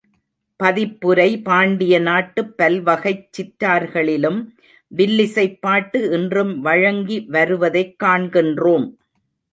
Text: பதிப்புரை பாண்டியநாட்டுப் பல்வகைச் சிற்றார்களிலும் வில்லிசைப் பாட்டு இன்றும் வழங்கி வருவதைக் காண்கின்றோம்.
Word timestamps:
பதிப்புரை 0.59 1.27
பாண்டியநாட்டுப் 1.41 2.49
பல்வகைச் 2.57 3.27
சிற்றார்களிலும் 3.31 4.39
வில்லிசைப் 4.91 5.61
பாட்டு 5.61 6.11
இன்றும் 6.11 6.59
வழங்கி 6.61 7.19
வருவதைக் 7.29 7.95
காண்கின்றோம். 8.03 8.87